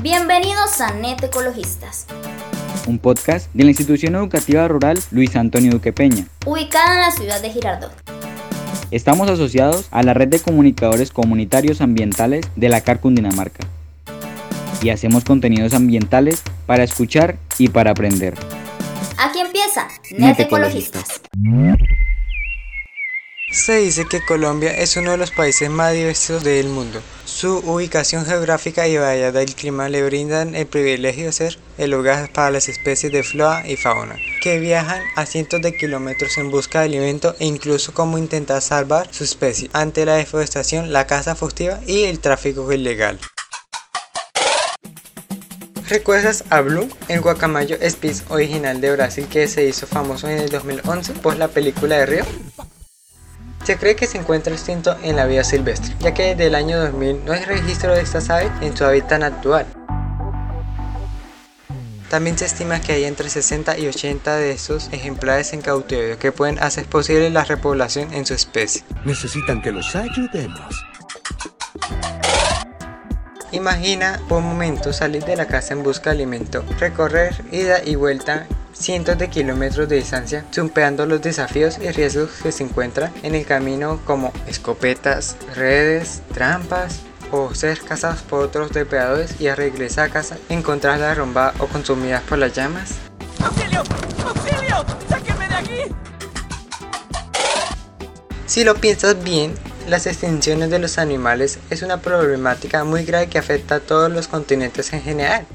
[0.00, 2.06] Bienvenidos a Net Ecologistas,
[2.86, 7.42] un podcast de la institución educativa rural Luis Antonio Duque Peña, ubicada en la ciudad
[7.42, 7.92] de Girardot.
[8.90, 13.66] Estamos asociados a la red de comunicadores comunitarios ambientales de la CAR Cundinamarca
[14.82, 18.32] y hacemos contenidos ambientales para escuchar y para aprender.
[19.18, 21.20] Aquí empieza Net Ecologistas.
[23.52, 27.02] Se dice que Colombia es uno de los países más diversos del mundo.
[27.26, 32.32] Su ubicación geográfica y variedad del clima le brindan el privilegio de ser el hogar
[32.32, 36.80] para las especies de flora y fauna, que viajan a cientos de kilómetros en busca
[36.80, 41.78] de alimento e incluso como intentar salvar su especie ante la deforestación, la caza furtiva
[41.86, 43.20] y el tráfico ilegal.
[45.90, 50.48] ¿Recuerdas a Blue, el guacamayo Spitz original de Brasil que se hizo famoso en el
[50.48, 52.24] 2011 por la película de Río?
[53.64, 56.80] Se cree que se encuentra extinto en la vida silvestre, ya que desde el año
[56.80, 59.66] 2000 no hay registro de estas aves en su hábitat actual.
[62.10, 66.32] También se estima que hay entre 60 y 80 de estos ejemplares en cautiverio que
[66.32, 68.82] pueden hacer posible la repoblación en su especie.
[69.04, 70.84] Necesitan que los ayudemos.
[73.52, 77.94] Imagina por un momento salir de la casa en busca de alimento, recorrer ida y
[77.94, 83.34] vuelta cientos de kilómetros de distancia, superando los desafíos y riesgos que se encuentran en
[83.34, 90.10] el camino como escopetas, redes, trampas o ser cazados por otros depredadores y al regresar
[90.10, 92.96] a casa encontrarla derrumbada o consumidas por las llamas.
[93.42, 93.82] ¡Auxilio!
[94.26, 94.84] ¡Auxilio!
[95.08, 95.94] ¡Sáquenme de aquí!
[98.46, 99.54] Si lo piensas bien,
[99.88, 104.28] las extinciones de los animales es una problemática muy grave que afecta a todos los
[104.28, 105.46] continentes en general.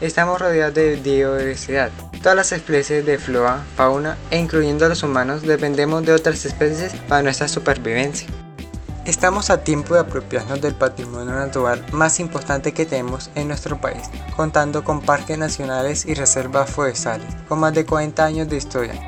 [0.00, 1.90] Estamos rodeados de biodiversidad,
[2.22, 6.92] Todas las especies de flora, fauna e incluyendo a los humanos dependemos de otras especies
[7.08, 8.28] para nuestra supervivencia.
[9.06, 14.02] Estamos a tiempo de apropiarnos del patrimonio natural más importante que tenemos en nuestro país,
[14.36, 19.00] contando con parques nacionales y reservas forestales, con más de 40 años de historia.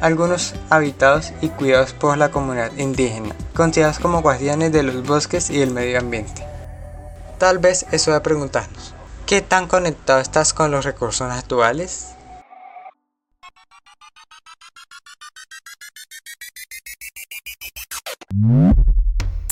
[0.00, 5.62] Algunos habitados y cuidados por la comunidad indígena, considerados como guardianes de los bosques y
[5.62, 6.46] el medio ambiente.
[7.38, 8.94] Tal vez eso de preguntarnos,
[9.26, 12.15] ¿qué tan conectado estás con los recursos naturales?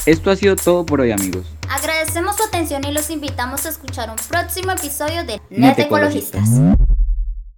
[0.06, 1.46] Esto ha sido todo por hoy amigos.
[1.70, 6.48] Agradecemos su atención y los invitamos a escuchar un próximo episodio de Net Ecologistas.